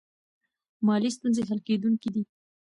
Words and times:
مالي 0.85 1.09
ستونزې 1.17 1.41
حل 1.49 1.59
کیدونکې 1.67 2.09
دي. 2.13 2.23